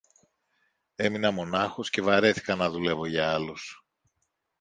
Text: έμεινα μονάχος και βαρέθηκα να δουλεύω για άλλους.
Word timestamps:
έμεινα 0.95 1.31
μονάχος 1.31 1.89
και 1.89 2.01
βαρέθηκα 2.01 2.55
να 2.55 2.69
δουλεύω 2.69 3.05
για 3.07 3.29
άλλους. 3.33 3.83